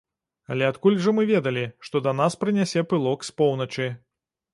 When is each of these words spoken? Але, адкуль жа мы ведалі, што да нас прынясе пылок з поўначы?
Але, 0.53 0.63
адкуль 0.71 0.95
жа 1.07 1.11
мы 1.17 1.25
ведалі, 1.31 1.65
што 1.87 2.01
да 2.07 2.13
нас 2.21 2.37
прынясе 2.45 2.85
пылок 2.95 3.27
з 3.29 3.37
поўначы? 3.43 3.87